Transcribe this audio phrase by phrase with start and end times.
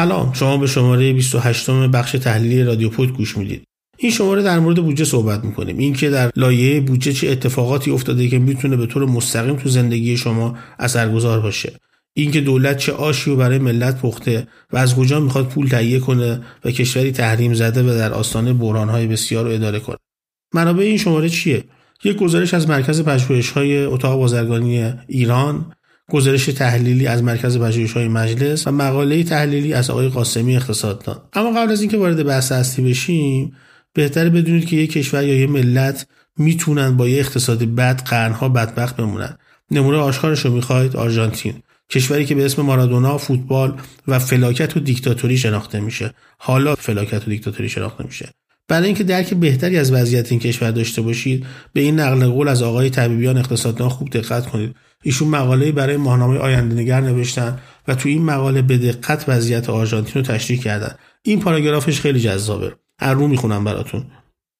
[0.00, 0.32] سلام.
[0.32, 3.62] شما به شماره 28 بخش تحلیلی رادیو پود گوش می‌دید.
[3.98, 5.78] این شماره در مورد بودجه صحبت می‌کنیم.
[5.78, 10.58] اینکه در لایه بودجه چه اتفاقاتی افتاده که می‌تونه به طور مستقیم تو زندگی شما
[10.78, 11.72] اثرگذار باشه.
[12.12, 16.40] اینکه دولت چه آشی و برای ملت پخته و از کجا می‌خواد پول تهیه کنه
[16.64, 19.96] و کشوری تحریم زده و در آستانه بحرانهای بسیار رو اداره کنه.
[20.54, 21.64] منابع این شماره چیه؟
[22.04, 25.72] یک گزارش از مرکز پژوهش‌های اتاق بازرگانی ایران
[26.10, 31.22] گزارش تحلیلی از مرکز پژوهش‌های مجلس و مقاله تحلیلی از آقای قاسمی اقتصاددان.
[31.32, 33.52] اما قبل از اینکه وارد بحث اصلی بشیم
[33.94, 36.06] بهتره بدونید که یک کشور یا یک ملت
[36.38, 39.36] می‌تونن با یه اقتصادی بد قرنها بدبخت بمونن.
[39.70, 41.54] نمونه آشکارش رو می‌خواید؟ آرژانتین.
[41.90, 43.74] کشوری که به اسم مارادونا فوتبال
[44.08, 46.14] و فلاکت و دیکتاتوری شناخته میشه.
[46.38, 48.28] حالا فلاکت و دیکتاتوری شناخته میشه.
[48.68, 52.62] برای اینکه درک بهتری از وضعیت این کشور داشته باشید به این نقل قول از
[52.62, 54.74] آقای طبیبیان اقتصاددان خوب دقت کنید.
[55.04, 60.14] ایشون مقاله برای ماهنامه آینده نگر نوشتن و تو این مقاله به دقت وضعیت آرژانتین
[60.14, 60.94] رو تشریح کردن.
[61.22, 62.74] این پاراگرافش خیلی جذابه.
[62.98, 64.04] از رو می‌خونم براتون.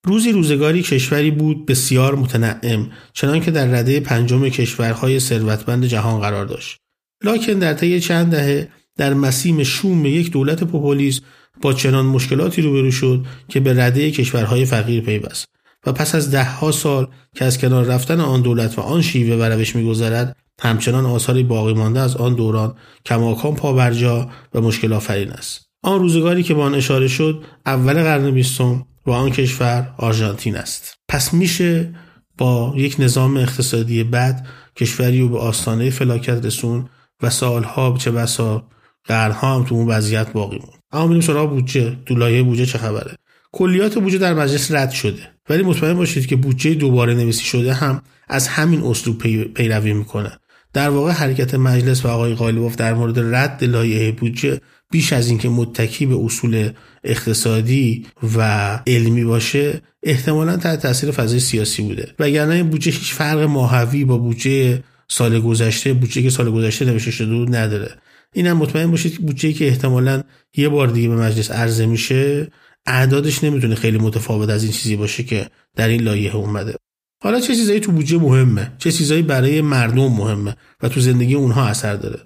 [0.07, 6.47] روزی روزگاری کشوری بود بسیار متنعم چنان که در رده پنجم کشورهای ثروتمند جهان قرار
[6.47, 6.79] داشت.
[7.25, 11.21] لاکن در طی چند دهه در مسیم شوم یک دولت پوپولیس
[11.61, 15.49] با چنان مشکلاتی روبرو شد که به رده کشورهای فقیر پیوست.
[15.87, 19.43] و پس از دهها سال که از کنار رفتن آن دولت و آن شیوه و
[19.43, 22.75] روش میگذرد همچنان آثاری باقی مانده از آن دوران
[23.07, 25.71] کماکان پابرجا و مشکل آفرین است.
[25.83, 30.95] آن روزگاری که با آن اشاره شد اول قرن بیستم و آن کشور آرژانتین است.
[31.09, 31.95] پس میشه
[32.39, 36.89] با یک نظام اقتصادی بد کشوری رو به آستانه فلاکت رسون
[37.23, 38.69] و سالها چه بسا
[39.05, 40.81] قرنها هم تو اون وضعیت باقی موند.
[40.93, 41.97] اما میریم سراغ بودجه.
[42.07, 42.15] تو
[42.45, 43.17] بودجه چه خبره؟
[43.53, 45.31] کلیات بودجه در مجلس رد شده.
[45.51, 49.19] ولی مطمئن باشید که بودجه دوباره نویسی شده هم از همین اسلوب
[49.55, 50.33] پیروی می‌کنه.
[50.73, 54.61] در واقع حرکت مجلس و آقای قالیباف در مورد رد لایحه بودجه
[54.91, 56.71] بیش از اینکه متکی به اصول
[57.05, 58.43] اقتصادی و
[58.87, 62.15] علمی باشه احتمالا تحت تاثیر فضای سیاسی بوده.
[62.19, 67.11] وگرنه این بودجه هیچ فرق ماهوی با بودجه سال گذشته بودجه که سال گذشته نوشته
[67.11, 67.91] شده بود نداره.
[68.33, 70.23] اینم مطمئن باشید بودجه که احتمالا
[70.57, 72.49] یه بار دیگه به مجلس عرضه میشه
[72.91, 75.47] اعدادش نمی‌تونه خیلی متفاوت از این چیزی باشه که
[75.77, 76.75] در این لایحه اومده.
[77.23, 81.67] حالا چه چیزایی تو بودجه مهمه؟ چه چیزایی برای مردم مهمه و تو زندگی اونها
[81.67, 82.21] اثر داره؟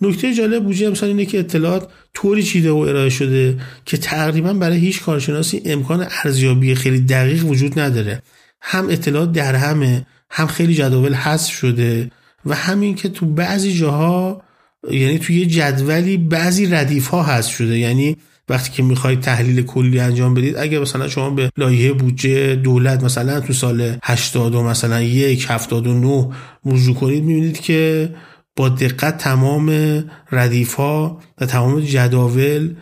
[0.00, 4.78] نکته جالب بودجه امسال اینه که اطلاعات طوری چیده و ارائه شده که تقریبا برای
[4.78, 8.22] هیچ کارشناسی امکان ارزیابی خیلی دقیق وجود نداره.
[8.60, 12.10] هم اطلاعات در همه هم خیلی جداول حذف شده
[12.46, 14.42] و همین که تو بعضی جاها
[14.90, 17.78] یعنی توی یه جدولی بعضی ردیف ها هست شده.
[17.78, 18.16] یعنی
[18.48, 23.40] وقتی که می‌خواید تحلیل کلی انجام بدید اگر مثلا شما به لایحه بودجه دولت مثلا
[23.40, 26.28] تو سال 80 مثلا یک 79
[26.66, 28.10] رجوع کنید می‌بینید که
[28.56, 29.70] با دقت تمام
[30.32, 32.74] ردیف ها و تمام جداول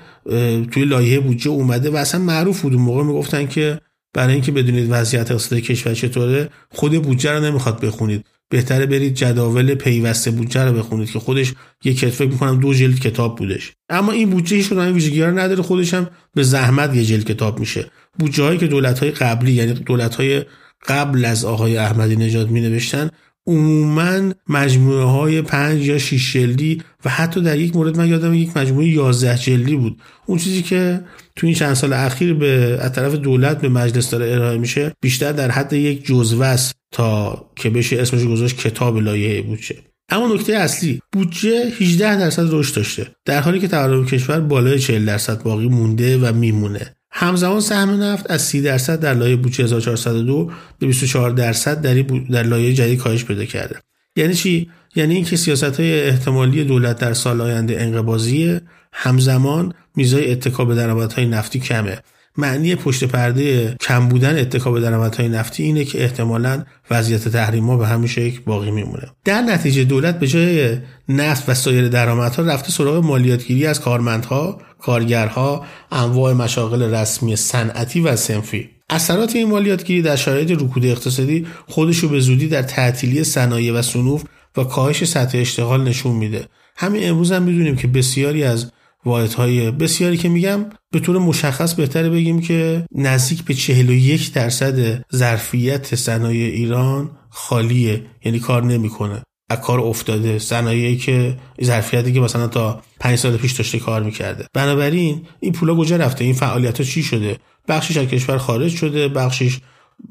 [0.70, 2.74] توی لایحه بودجه اومده و اصلا معروف بود.
[2.74, 3.80] اون موقع می‌گفتن که
[4.14, 8.26] برای اینکه بدونید وضعیت اقتصادی کشور چطوره خود بودجه رو نمی‌خواد بخونید.
[8.52, 11.54] بهتره برید جداول پیوسته بودجه رو بخونید که خودش
[11.84, 13.72] یک فکر می‌کنم دو جلد کتاب بودش.
[13.88, 17.90] اما این بودجه هیچ کدوم ویژگی نداره خودش هم به زحمت یه جلد کتاب میشه.
[18.18, 20.44] بودجه که دولت های قبلی یعنی دولت های
[20.88, 23.10] قبل از آقای احمدی نژاد می نوشتن
[23.46, 28.56] عموما مجموعه های پنج یا شیش جلدی و حتی در یک مورد من یادم یک
[28.56, 30.00] مجموعه یازده جلدی بود.
[30.26, 31.00] اون چیزی که
[31.36, 35.32] تو این چند سال اخیر به از طرف دولت به مجلس داره ارائه میشه بیشتر
[35.32, 36.81] در حد یک جزوه است.
[36.92, 39.76] تا که بشه اسمش گذاشت کتاب لایحه بودجه.
[40.08, 43.06] اما نکته اصلی بودجه 18 درصد رشد داشته.
[43.24, 46.96] در حالی که تورم کشور بالای 40 درصد باقی مونده و میمونه.
[47.10, 51.94] همزمان سهم نفت از 30 درصد در لایه بودجه 1402 به 24 درصد در
[52.30, 53.76] در لایه جدید کاهش پیدا کرده.
[54.16, 58.60] یعنی چی؟ یعنی اینکه سیاست های احتمالی دولت در سال آینده انقباضیه.
[58.92, 61.98] همزمان میزای اتکا به درآمدهای نفتی کمه.
[62.36, 67.86] معنی پشت پرده کم بودن اتکا به درآمدهای نفتی اینه که احتمالا وضعیت تحریما به
[67.86, 69.08] همین شکل باقی میمونه.
[69.24, 75.64] در نتیجه دولت به جای نفت و سایر درآمدها رفته سراغ مالیاتگیری از کارمندها کارگرها
[75.92, 78.70] انواع مشاغل رسمی صنعتی و سنفی.
[78.90, 84.24] اثرات این مالیاتگیری در شرایط رکود اقتصادی خودشو به زودی در تعطیلی صنایع و صنوف
[84.56, 86.46] و کاهش سطح اشتغال نشون میده.
[86.76, 88.72] همین امروز هم می‌دونیم که بسیاری از
[89.04, 95.94] های بسیاری که میگم به طور مشخص بهتره بگیم که نزدیک به 41 درصد ظرفیت
[95.94, 99.22] صنایع ایران خالیه یعنی کار نمی‌کنه.
[99.50, 100.38] از کار افتاده.
[100.38, 104.46] صنایعی که ظرفیتی که مثلا تا 5 سال پیش داشته کار می‌کرده.
[104.54, 107.38] بنابراین این پولا کجا رفته؟ این فعالیت ها چی شده؟
[107.68, 109.58] بخشش از کشور خارج شده بخشش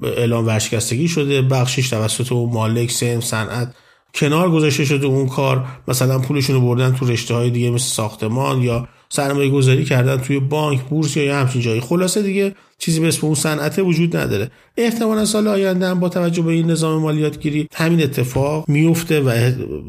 [0.03, 3.75] اعلام ورشکستگی شده بخشش توسط مالک سن صنعت
[4.13, 8.61] کنار گذاشته شده اون کار مثلا پولشون رو بردن تو رشته های دیگه مثل ساختمان
[8.61, 11.81] یا سرمایه گذاری کردن توی بانک بورس یا همچین جایی.
[11.81, 14.51] خلاصه دیگه چیزی به اسم اون صنعت وجود نداره.
[14.77, 19.19] احتمالا سال آینده هم با توجه به این نظام مالیاتگیری همین اتفاق میفته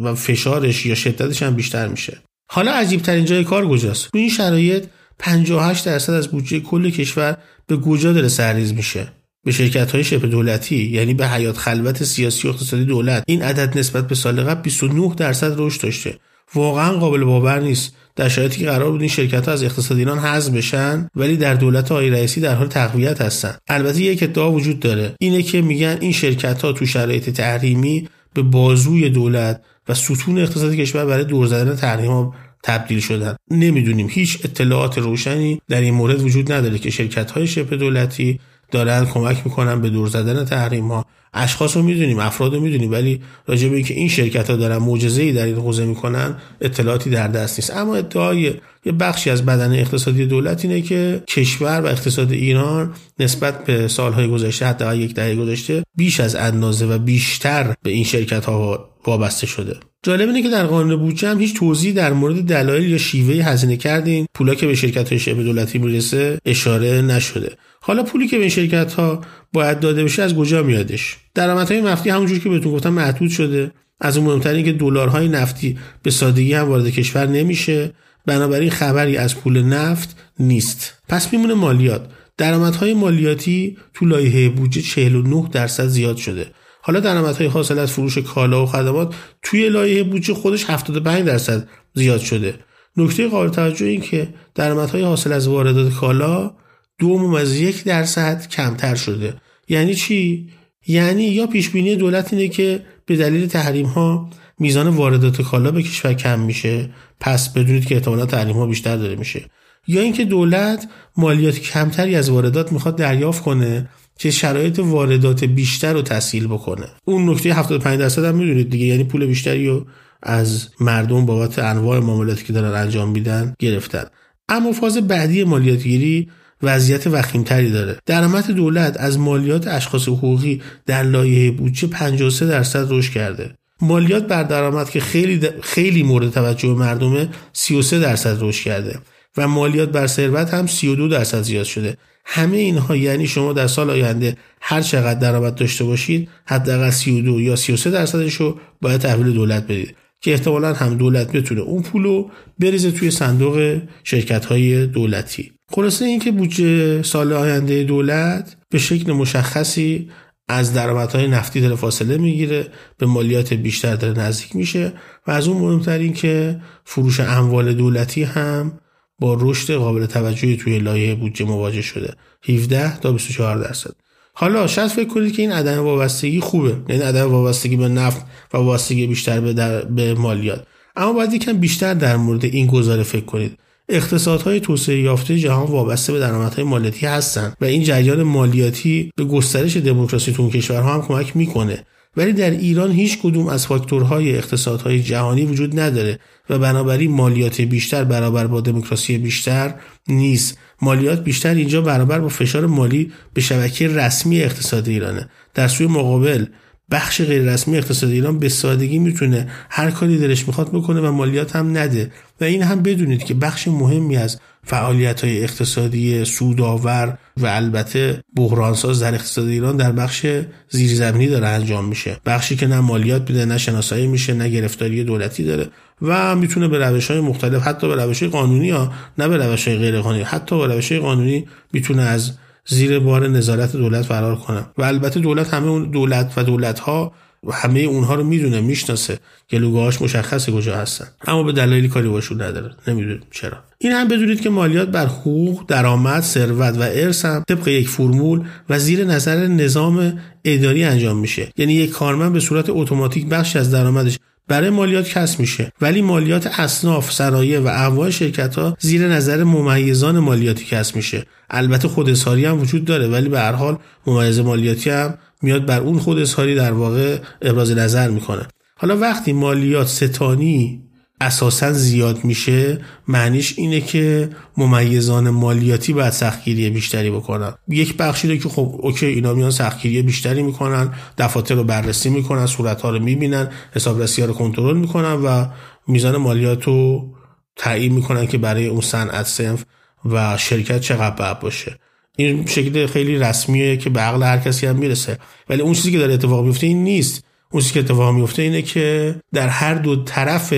[0.03, 2.19] و فشارش یا شدتش هم بیشتر میشه.
[2.51, 4.85] حالا عجیب ترین جای کار کجاست؟ تو این شرایط
[5.19, 7.37] 58 درصد از بودجه کل کشور
[7.67, 9.13] به کجا داره سرریز میشه.
[9.45, 13.79] به شرکت های شبه دولتی یعنی به حیات خلوت سیاسی و اقتصادی دولت این عدد
[13.79, 16.19] نسبت به سال قبل 29 درصد رشد داشته.
[16.55, 17.93] واقعا قابل باور نیست.
[18.17, 21.55] در شرایطی که قرار بود این شرکت ها از اقتصاد ایران حذف بشن ولی در
[21.55, 23.57] دولت آقای رئیسی در حال تقویت هستن.
[23.69, 25.15] البته یک ادعا وجود داره.
[25.19, 30.77] اینه که میگن این شرکت ها تو شرایط تحریمی به بازوی دولت و ستون اقتصادی
[30.77, 33.37] کشور برای دور زدن تحریم تبدیل شدن.
[33.51, 34.09] نمی‌دونیم.
[34.11, 38.41] هیچ اطلاعات روشنی در این مورد وجود نداره که شرکت های شبه دولتی
[38.73, 41.07] دارن کمک می‌کنن به دور زدن تحریم ها.
[41.35, 45.33] اشخاص رو می‌دونیم افراد رو می‌دونیم ولی راجع به اینکه این شرکت ها دارن معجزه‌ای
[45.33, 47.77] در این حوزه می‌کنن اطلاعاتی در دست نیست.
[47.77, 48.55] اما ادعای
[48.85, 54.29] یه بخشی از بدن اقتصادی دولت اینه که کشور و اقتصاد ایران نسبت به سالهای
[54.29, 59.47] گذشته حتی یک دهه گذشته بیش از اندازه و بیشتر به این شرکت ها وابسته
[59.47, 59.77] شده.
[60.03, 63.77] جالب اینه که در قانون بودجه هم هیچ توضیحی در مورد دلایل یا شیوه هزینه
[63.77, 64.27] کردین.
[64.35, 67.53] پولا که به شرکت های شبه دولتی می‌رسه اشاره نشده.
[67.85, 69.21] حالا پولی که به این شرکت ها
[69.53, 73.73] باید داده بشه از کجا میادش؟ درآمدهای نفتی همونجور که بهتون گفتم محدود شده.
[74.01, 77.93] از اون مهمتر اینکه دلارهای نفتی به سادگی هم وارد کشور نمیشه.
[78.27, 80.95] بنابراین خبری از پول نفت نیست.
[81.09, 82.07] پس میمونه مالیات.
[82.37, 86.47] درآمدهای مالیاتی تو لایحه بودجه 49 درصد زیاد شده.
[86.83, 92.21] حالا درآمدهای حاصل از فروش کالا و خدمات توی لایحه بودجه خودش 75 درصد زیاد
[92.21, 92.55] شده.
[92.97, 96.55] نکته قابل توجه این که درآمدهای حاصل از واردات کالا
[97.03, 99.35] دو از یک درصد کمتر شده.
[99.69, 100.49] یعنی چی؟
[100.87, 105.83] یعنی یا پیش بینی دولت اینه که به دلیل تحریم ها میزان واردات کالا به
[105.83, 106.91] کشور کم میشه.
[107.21, 109.45] پس بدونید که احتمالا تحریم ها بیشتر داره میشه.
[109.87, 113.89] یا اینکه دولت مالیات کمتری از واردات می‌خواد دریافت کنه
[114.19, 116.87] که شرایط واردات بیشتر رو تسهیل بکنه.
[117.05, 118.87] اون نکته 75 درصد هم می‌دونید دیگه.
[118.87, 119.87] یعنی پول بیشتری رو
[120.23, 124.05] از مردم بابت انواع معاملاتی که دارن انجام میدن گرفتن.
[124.49, 126.29] اما فاز بعدی مالیاتگیری
[126.63, 127.99] وضعیت وخیمتری داره.
[128.07, 133.55] درآمد دولت از مالیات اشخاص حقوقی در لایحه بودجه 53 درصد رشد کرده.
[133.81, 138.99] مالیات بر درآمد که خیلی خیلی مورد توجه مردمه 33 درصد رشد کرده
[139.37, 141.97] و مالیات بر ثروت هم 32 درصد زیاد شده.
[142.25, 147.57] همه اینها یعنی شما در سال آینده هر چقدر درآمد داشته باشید حداقل 32 یا
[147.57, 152.91] 33 درصدش رو باید تحویل دولت بدید که احتمالا هم دولت بتونه اون پولو بریزه
[152.91, 155.53] توی صندوق شرکت های دولتی.
[155.75, 160.11] خلاصه اینکه بودجه سال آینده دولت به شکل مشخصی
[160.49, 162.67] از درآمدهای نفتی داره فاصله می‌گیره
[162.99, 164.93] به مالیات بیشتر داره نزدیک میشه
[165.27, 168.73] و از اون مهمتر این که فروش اموال دولتی هم
[169.19, 172.15] با رشد قابل توجهی توی لایه بودجه مواجه شده.
[172.49, 173.91] 17 تا 24 درصد.
[174.35, 176.77] حالا شاید فکر کنید که این عدم وابستگی خوبه.
[176.89, 179.85] یعنی عدم وابستگی به نفت و وابستگی بیشتر به, در...
[179.85, 180.67] به مالیات.
[180.97, 183.59] اما باید یکم بیشتر در مورد این گزاره فکر کنید.
[183.93, 189.77] اقتصادهای توسعه یافته جهان وابسته به درآمدهای مالیاتی هستند و این جریان مالیاتی به گسترش
[189.77, 191.85] دموکراسی تو کشورها هم کمک می‌کنه.
[192.17, 196.19] ولی در ایران هیچ کدوم از فاکتورهای اقتصادهای جهانی وجود نداره
[196.51, 199.75] و بنابراین مالیات بیشتر برابر با دموکراسی بیشتر
[200.09, 200.59] نیست.
[200.83, 205.29] مالیات بیشتر اینجا برابر با فشار مالی به شبکه رسمی اقتصاد ایرانه.
[205.55, 206.47] در سوی مقابل
[206.93, 211.57] بخش غیر رسمی اقتصاد ایران به سادگی می‌تونه هر کاری دلش می‌خواد بکنه و مالیات
[211.57, 212.11] هم نده.
[212.41, 219.01] و این هم بدونید که بخش مهمی از فعالیت های اقتصادی سودآور و البته بحرانساز
[219.01, 220.27] در اقتصاد ایران در بخش
[220.69, 222.17] زیرزمینی داره انجام میشه.
[222.27, 225.69] بخشی که نه مالیات میده نه شناسایی میشه نه گرفتاری دولتی داره
[226.03, 229.69] و می‌تونه به روش های مختلف حتی به روش های قانونی ها نه به روش
[229.69, 232.33] های غیر قانونی حتی به روش های قانونی می‌تونه از
[232.67, 234.67] زیر بار نظارت دولت فرار کنم.
[234.79, 237.13] و البته دولت همه اون دولت و دولت ها
[237.53, 239.19] همه اونها رو می‌دونه می‌شناسه
[239.51, 241.07] گلوگاهاش مشخصه کجا هستن.
[241.27, 242.75] اما به دلایلی کاری باشون نداره.
[242.89, 243.57] نمی‌دونیم چرا.
[243.79, 248.45] این هم بدونید که مالیات بر حقوق درآمد ثروت و ارث هم طبق یک فرمول
[248.69, 251.53] و زیر نظر نظام اداری انجام میشه.
[251.57, 254.19] یعنی یک کارمند به صورت اتوماتیک بخشی از درآمدش
[254.53, 255.73] برای مالیات کسب میشه.
[255.81, 261.27] ولی مالیات اصناف صنایع و انواع شرکت ها زیر نظر ممیزان مالیاتی کسب میشه.
[261.51, 262.09] البته خود
[262.45, 266.73] هم وجود داره ولی به هر حال ممیز مالیاتی هم میاد بر اون خود در
[266.73, 268.47] واقع ابراز نظر می‌کنه.
[268.77, 270.83] حالا وقتی مالیات ستانی
[271.23, 277.55] اساسا زیاد میشه معنیش اینه که ممیزان مالیاتی باید سختگیری بیشتری بکنن.
[277.69, 282.47] یک بخشی رو که خب اوکی اینا میان سختگیری بیشتری می‌کنن دفاتر رو بررسی می‌کنن
[282.47, 285.47] صورت ها رو می‌بینن حسابرسی رو کنترل می‌کنن و
[285.89, 287.09] میزان مالیات رو
[287.57, 289.65] تعیین می‌کنن که برای اون صنعت سنف
[290.05, 291.79] و شرکت چقدر باید باشه.
[292.17, 295.19] این شکل خیلی رسمیه که به عقل هر کسی هم می‌رسه.
[295.49, 297.25] ولی اون چیزی که داره اتفاق میفته این نیست.
[297.51, 300.55] اون چیزی که اتفاق میفته اینه که در هر دو طرف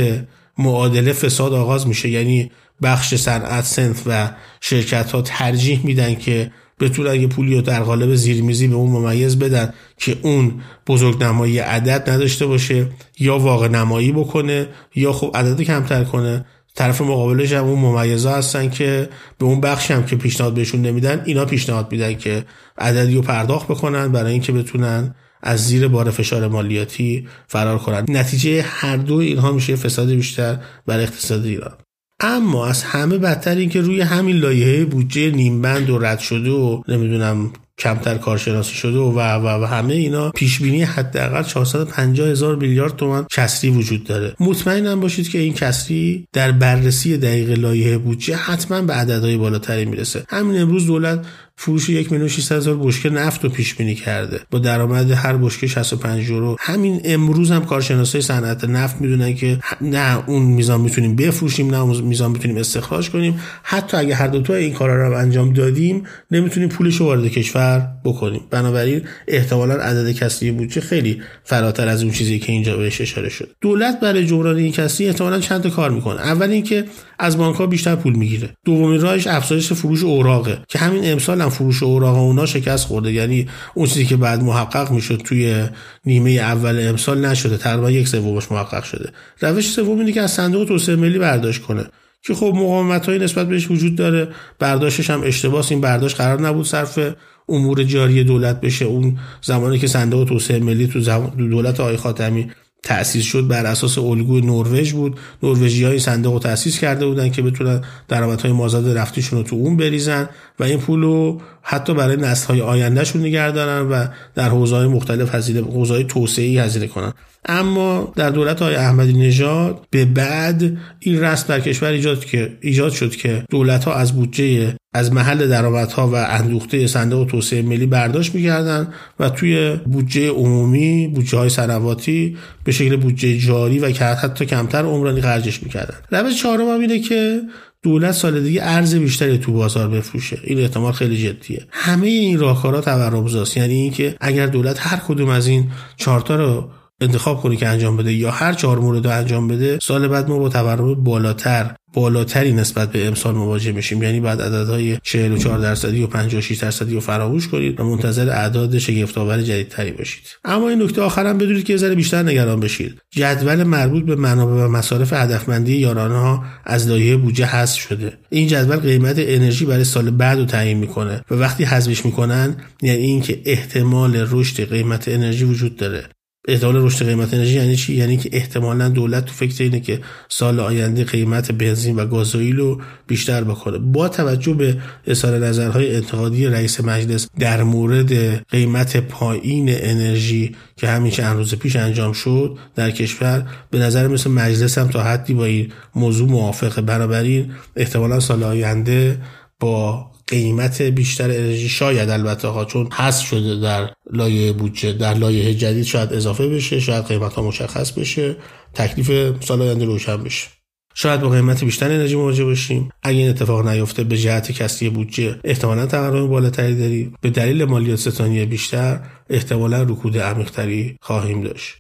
[0.59, 2.09] معادله فساد آغاز میشه.
[2.09, 2.51] یعنی
[2.83, 4.31] بخش صنعت سنف و
[4.61, 9.39] شرکت ها ترجیح میدن که بتونن یه پولی رو در قالب زیرمیزی به اون ممیز
[9.39, 12.87] بدن که اون بزرگ نمایی عدد نداشته باشه
[13.19, 16.45] یا واقع نمایی بکنه یا خب عدد کمتر کنه.
[16.75, 19.09] طرف مقابلش هم اون ممیزا هستن که
[19.39, 22.45] به اون بخشی هم که پیشنهاد بهشون نمیدن اینا پیشنهاد میدن که
[22.79, 28.11] عددی رو پرداخت بکنن برای اینکه بتونن از زیر بار فشار مالیاتی فرار کنند.
[28.11, 31.77] نتیجه هر دو اینها میشه فساد بیشتر بر اقتصاد ایران.
[32.21, 36.83] اما از همه بدتر این که روی همین لایحه بودجه نیمبند و رد شده و
[36.89, 42.97] نمی‌دونم کمتر کارشناسی شده و و و, همه اینا پیش بینی حداقل 450 هزار میلیارد
[42.97, 44.35] تومان کسری وجود داره.
[44.41, 50.25] مطمئنم باشید که این کسری در بررسی دقیق لایحه بودجه حتما به عددهای بالاتری می‌رسه.
[50.29, 51.27] همین امروز دولت
[51.57, 54.41] فروش یک میلیون هزار بشکه نفت رو پیش بینی کرده.
[54.51, 56.57] با درآمد هر بشکه 65 یورو.
[56.61, 62.03] همین امروز هم کارشناسای صنعت نفت می‌دونن که نه اون میزان می‌تونیم بفروشیم نه اون
[62.03, 63.41] میزان می‌تونیم استخراج کنیم.
[63.63, 67.64] حتی اگه هر دو تا این کارا رو انجام دادیم نمی‌تونیم پولش رو وارد کشور
[68.05, 68.41] بکنیم.
[68.51, 73.51] بنابراین احتمالا عدد کسری بودجه خیلی فراتر از اون چیزی که اینجا بهش اشاره شد.
[73.61, 76.21] دولت برای جبران این کسری احتمالا چند تا کار می‌کنه.
[76.21, 76.85] اول اینکه
[77.19, 78.49] از بانک ها بیشتر پول می‌گیره.
[78.65, 80.59] دومین راهش افزایش فروش اوراقه.
[80.69, 83.13] که همین امسال هم فروش اوراق اونا شکست خورده.
[83.13, 85.65] یعنی اون چیزی که بعد محقق می‌شد توی
[86.07, 87.57] نیمه اول امسال نشده.
[87.57, 89.11] تقریبا یک سومش محقق شده.
[89.41, 91.85] روش سوم اینه که از صندوق توسعه ملی برداشت کنه.
[92.27, 94.29] که خب مقاومت های نسبت بهش وجود داره.
[94.59, 95.71] برداشتش هم اشتباس.
[95.71, 96.99] این برداشت قرار نبود صرف
[97.49, 98.85] امور جاری دولت بشه.
[98.85, 101.01] اون زمانی که صندوق توسعه ملی تو
[101.37, 102.51] دولت آقای خاتمی
[102.85, 105.19] تأسیس شد بر اساس الگوی نروژ بود.
[105.43, 110.29] نروژی های صندوق تأسیس کرده بودن که بتونن درآمدهای مازاد رفتیشون رو تو اون بریزن
[110.61, 114.87] و این پول رو حتی برای نسل های آیندهشون نگه دارن و در حوزه های
[114.87, 117.13] مختلف هزینه حوزه های توسعه هزینه کنن.
[117.45, 122.93] اما در دولت های احمدی نژاد به بعد این رسم در کشور ایجاد که ایجاد
[122.93, 128.35] شد که دولت ها از بودجه از محل درآمدها و اندوخته صندوق توسعه ملی برداشت
[128.35, 128.89] می‌کردن
[129.21, 134.83] و توی بودجه عمومی بودجه های سنواتی به شکل بودجه جاری و که حتی کمتر
[134.83, 135.95] عمرانی خرجش می‌کردن.
[136.11, 137.41] روش چهارم هم اینه که
[137.83, 140.39] دولت سال دیگه ارز بیشتری تو بازار بفروشه.
[140.45, 141.67] این احتمال خیلی جدیه.
[141.71, 143.57] همه این راهکارها تورمزاست.
[143.57, 146.71] یعنی اینکه اگر دولت هر کدوم از این چهارتا رو
[147.01, 150.39] انتخاب کنه که انجام بده یا هر چهار مورد رو انجام بده سال بعد ما
[150.39, 154.03] با تورم بالاتر بالاتری نسبت به امسال مواجه میشیم.
[154.03, 159.43] یعنی بعد عددهای 44 درصدی و 56 درصدی رو فراموش کنید و منتظر اعداد شگفت‌آور
[159.43, 160.23] جدیدتری باشید.
[160.45, 163.03] اما این نکته آخرم بدونید که ذره بیشتر نگران بشید.
[163.11, 168.13] جدول مربوط به منابع و مصارف هدفمندی یارانه ها از لایحه بودجه حذف شده.
[168.31, 173.03] این جدول قیمت انرژی برای سال بعد رو تعیین می‌کنه و وقتی حذفش می‌کنن یعنی
[173.03, 176.05] اینکه احتمال رشد قیمت انرژی وجود داره.
[176.49, 180.61] احتمال رشد قیمت انرژی یعنی چی؟ یعنی که احتمالا دولت تو فکر اینه که سال
[180.61, 186.81] آینده قیمت بنزین و گازوئیل رو بیشتر بکنه با توجه به اظهار نظرهای انتقادی رئیس
[186.81, 188.13] مجلس در مورد
[188.49, 194.31] قیمت پایین انرژی که همین چند روز پیش انجام شد در کشور به نظر مثل
[194.31, 196.83] مجلس هم تا حدی با این موضوع موافقه.
[196.83, 199.19] بنابراین احتمالا سال آینده
[199.61, 205.55] با قیمت بیشتر انرژی شاید البته ها چون حذف شده در لایه بودجه در لایه
[205.55, 208.37] جدید شاید اضافه بشه شاید قیمت ها مشخص بشه
[208.75, 210.49] تکلیف سال آینده روشن بشه.
[210.95, 215.41] شاید با قیمت بیشتر انرژی مواجه باشیم اگه این اتفاق نیفته به جهت کسری بودجه
[215.45, 217.15] احتمالا تورم بالاتری داریم.
[217.21, 219.01] به دلیل مالیات ستانی بیشتر
[219.31, 221.77] احتمالا رکود عمیقتری خواهیم داشت.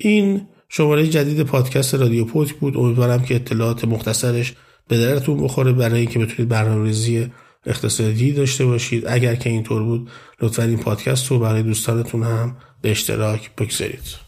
[0.00, 2.76] این شماره جدید پادکست رادیو پوک بود.
[2.76, 4.54] امیدوارم که اطلاعات مختصرش
[4.88, 7.30] به درتون بخوره برای اینکه بتونید برنامه‌ریزی
[7.68, 9.04] اقتصادی داشته باشید.
[9.06, 10.10] اگر که اینطور بود
[10.40, 14.27] لطفا این پادکست رو برای دوستانتون هم به اشتراک بگذارید.